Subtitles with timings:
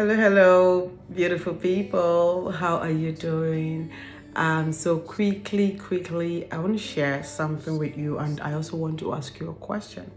[0.00, 2.50] Hello, hello, beautiful people.
[2.52, 3.90] How are you doing?
[4.34, 8.98] Um, so quickly, quickly, I want to share something with you, and I also want
[9.00, 10.10] to ask you a question.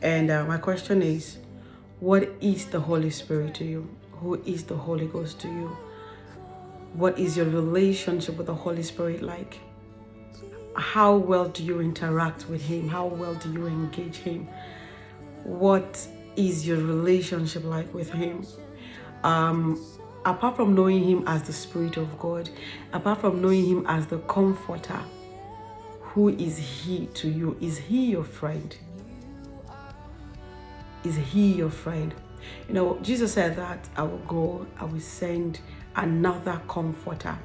[0.00, 1.36] And uh, my question is,
[1.98, 3.94] what is the Holy Spirit to you?
[4.22, 5.76] Who is the Holy Ghost to you?
[6.94, 9.60] What is your relationship with the Holy Spirit like?
[10.74, 12.88] How well do you interact with Him?
[12.88, 14.48] How well do you engage Him?
[15.44, 18.46] What is your relationship like with Him?
[19.22, 19.84] Um,
[20.24, 22.50] apart from knowing Him as the Spirit of God,
[22.92, 25.00] apart from knowing Him as the Comforter,
[26.00, 27.56] who is He to you?
[27.60, 28.76] Is He your friend?
[31.04, 32.14] Is He your friend?
[32.68, 35.60] You know, Jesus said that I will go, I will send
[35.96, 37.38] another comforter.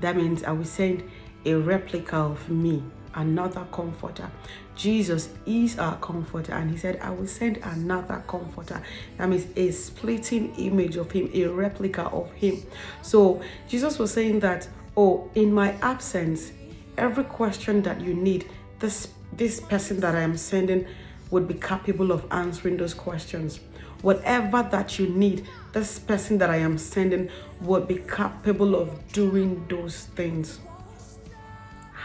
[0.00, 1.02] That means I will send
[1.44, 2.82] a replica of me,
[3.14, 4.30] another comforter.
[4.74, 8.82] Jesus is our comforter, and He said, I will send another comforter.
[9.18, 12.62] That means a splitting image of Him, a replica of Him.
[13.02, 16.52] So Jesus was saying that, oh, in my absence,
[16.96, 20.86] every question that you need, this this person that I am sending
[21.30, 23.60] would be capable of answering those questions.
[24.02, 29.64] Whatever that you need, this person that I am sending would be capable of doing
[29.68, 30.60] those things.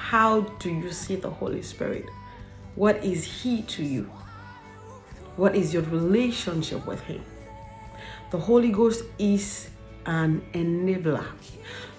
[0.09, 2.05] How do you see the Holy Spirit?
[2.75, 4.09] What is He to you?
[5.35, 7.21] What is your relationship with Him?
[8.31, 9.69] The Holy Ghost is
[10.05, 11.25] an enabler.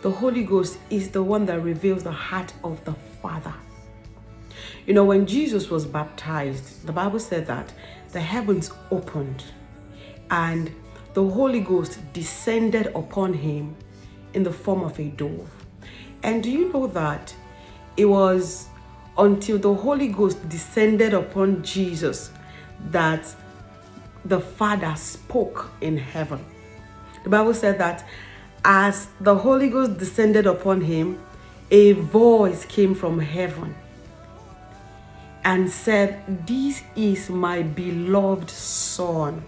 [0.00, 3.52] The Holy Ghost is the one that reveals the heart of the Father.
[4.86, 7.74] You know, when Jesus was baptized, the Bible said that
[8.12, 9.44] the heavens opened
[10.30, 10.72] and
[11.12, 13.76] the Holy Ghost descended upon him
[14.32, 15.50] in the form of a dove.
[16.22, 17.34] And do you know that
[17.98, 18.68] it was
[19.16, 22.30] until the Holy Ghost descended upon Jesus
[22.90, 23.34] that
[24.24, 26.44] the Father spoke in heaven?
[27.24, 28.06] The Bible said that
[28.64, 31.20] as the Holy Ghost descended upon him,
[31.70, 33.74] a voice came from heaven
[35.44, 39.42] and said, This is my beloved Son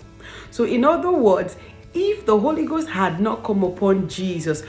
[0.51, 1.57] so, in other words,
[1.95, 4.63] if the Holy Ghost had not come upon Jesus,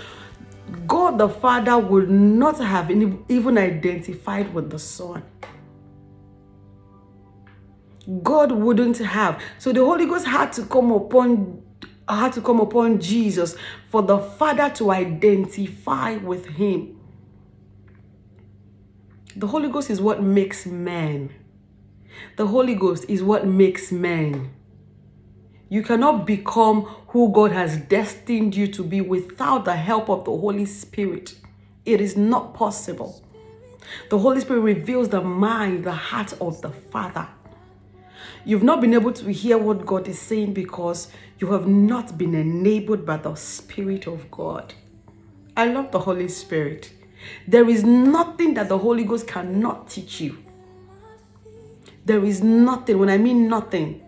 [0.87, 5.23] God the Father would not have even identified with the Son.
[8.23, 9.41] God wouldn't have.
[9.57, 11.63] So the Holy Ghost had to come upon
[12.09, 13.55] had to come upon Jesus
[13.89, 16.99] for the Father to identify with him.
[19.35, 21.29] The Holy Ghost is what makes man.
[22.35, 24.51] The Holy Ghost is what makes man.
[25.71, 30.31] You cannot become who God has destined you to be without the help of the
[30.31, 31.35] Holy Spirit.
[31.85, 33.23] It is not possible.
[34.09, 37.25] The Holy Spirit reveals the mind, the heart of the Father.
[38.43, 41.07] You've not been able to hear what God is saying because
[41.39, 44.73] you have not been enabled by the Spirit of God.
[45.55, 46.91] I love the Holy Spirit.
[47.47, 50.37] There is nothing that the Holy Ghost cannot teach you.
[52.03, 54.01] There is nothing, when I mean nothing,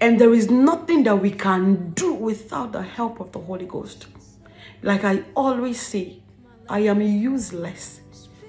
[0.00, 4.06] and there is nothing that we can do without the help of the Holy Ghost.
[4.82, 6.20] Like I always say,
[6.68, 8.00] I am useless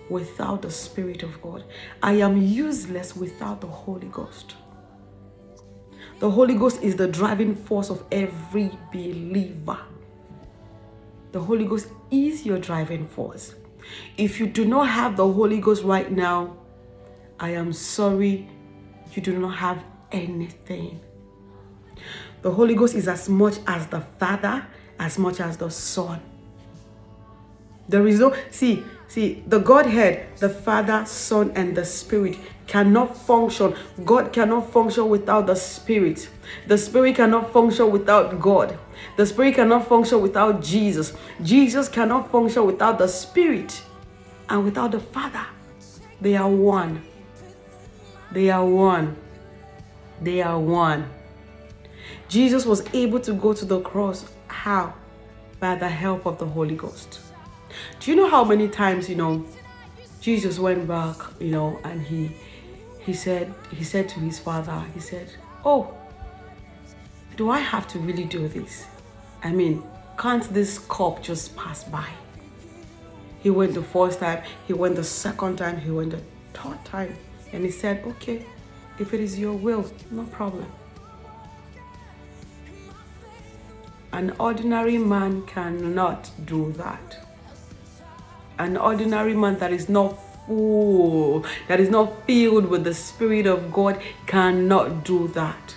[0.10, 1.64] without the Spirit of God.
[2.02, 4.56] I am useless without the Holy Ghost.
[6.20, 9.80] The Holy Ghost is the driving force of every believer.
[11.32, 13.56] The Holy Ghost is your driving force.
[14.18, 16.56] If you do not have the Holy Ghost right now,
[17.40, 18.48] I am sorry,
[19.12, 21.02] you do not have anything.
[22.46, 24.68] The Holy Ghost is as much as the Father,
[25.00, 26.22] as much as the Son.
[27.90, 33.74] There is no, see, see, the Godhead, the Father, Son, and the Spirit cannot function.
[34.06, 36.30] God cannot function without the Spirit.
[36.68, 38.78] The Spirit cannot function without God.
[39.18, 41.14] The Spirit cannot function without Jesus.
[41.42, 43.82] Jesus cannot function without the Spirit
[44.50, 45.48] and without the Father.
[46.22, 47.02] They are one.
[48.32, 49.18] They are one.
[50.22, 51.10] They are one.
[52.28, 54.26] Jesus was able to go to the cross.
[54.48, 54.94] How?
[55.60, 57.20] By the help of the Holy Ghost.
[58.00, 59.46] Do you know how many times, you know,
[60.22, 62.32] Jesus went back, you know, and he
[63.00, 65.32] he said he said to his father, he said,
[65.64, 65.94] "Oh,
[67.38, 68.88] do I have to really do this?
[69.44, 69.84] I mean,
[70.18, 72.10] can't this cup just pass by?"
[73.44, 76.22] He went the first time, he went the second time, he went the
[76.54, 77.16] third time,
[77.54, 78.46] and he said, "Okay,
[78.98, 80.66] if it is your will, no problem."
[84.16, 87.18] An ordinary man cannot do that.
[88.58, 90.12] An ordinary man that is not
[90.48, 95.76] full, that is not filled with the Spirit of God, cannot do that.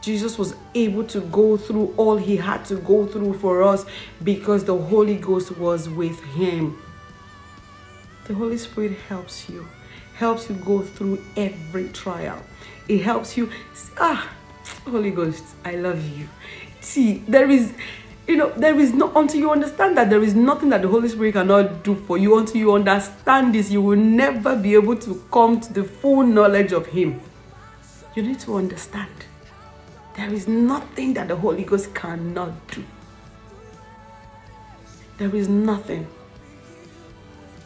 [0.00, 3.86] Jesus was able to go through all he had to go through for us
[4.24, 6.76] because the Holy Ghost was with him.
[8.24, 9.68] The Holy Spirit helps you,
[10.14, 12.42] helps you go through every trial.
[12.88, 13.48] It helps you.
[13.96, 14.28] Ah,
[14.86, 16.28] Holy Ghost, I love you.
[16.84, 17.72] See, there is
[18.26, 21.08] you know, there is no until you understand that there is nothing that the Holy
[21.08, 22.38] Spirit cannot do for you.
[22.38, 26.72] Until you understand this, you will never be able to come to the full knowledge
[26.72, 27.20] of Him.
[28.14, 29.10] You need to understand
[30.16, 32.84] there is nothing that the Holy Ghost cannot do.
[35.18, 36.06] There is nothing.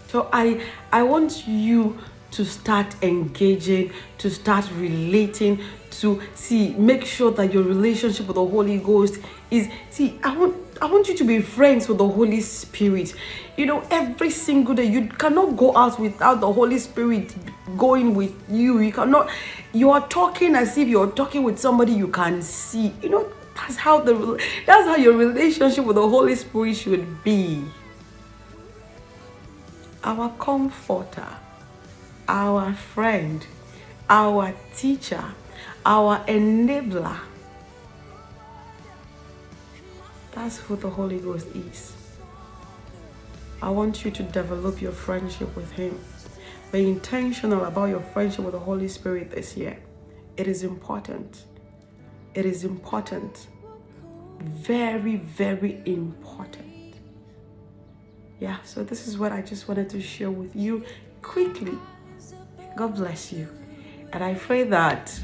[0.08, 1.98] So I I want you
[2.30, 5.60] to start engaging, to start relating,
[5.90, 9.18] to see, make sure that your relationship with the Holy Ghost
[9.50, 13.12] is see, I want I want you to be friends with the Holy Spirit.
[13.56, 17.34] You know, every single day you cannot go out without the Holy Spirit
[17.76, 18.78] going with you.
[18.78, 19.28] You cannot
[19.72, 22.92] you are talking as if you're talking with somebody you can see.
[23.02, 27.64] You know, that's how the that's how your relationship with the Holy Spirit should be.
[30.04, 31.26] Our comforter
[32.28, 33.46] our friend,
[34.08, 35.24] our teacher,
[35.84, 37.18] our enabler.
[40.32, 41.94] That's who the Holy Ghost is.
[43.60, 45.98] I want you to develop your friendship with Him.
[46.70, 49.78] Be intentional about your friendship with the Holy Spirit this year.
[50.36, 51.44] It is important.
[52.34, 53.48] It is important.
[54.40, 56.94] Very, very important.
[58.38, 60.84] Yeah, so this is what I just wanted to share with you
[61.22, 61.76] quickly.
[62.76, 63.48] God bless you.
[64.12, 65.20] And I pray that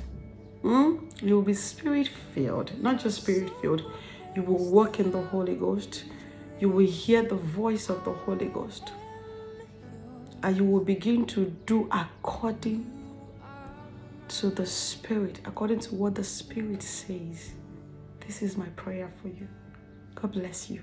[0.62, 3.82] mm, you will be spirit filled, not just spirit filled.
[4.34, 6.04] You will walk in the Holy Ghost.
[6.58, 8.92] You will hear the voice of the Holy Ghost.
[10.42, 12.90] And you will begin to do according
[14.28, 17.52] to the Spirit, according to what the Spirit says.
[18.26, 19.48] This is my prayer for you.
[20.14, 20.82] God bless you.